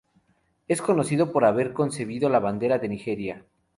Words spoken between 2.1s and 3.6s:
la bandera de Nigeria.